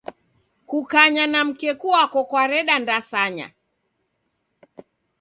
Kukanya 0.65 1.27
na 1.27 1.43
mkeku 1.45 1.87
wako 1.95 2.19
kwareda 2.29 2.75
ndasanya. 2.79 3.47